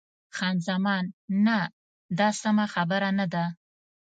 [0.35, 1.05] خان زمان:
[1.45, 1.59] نه،
[2.17, 3.45] دا سمه خبره نه ده.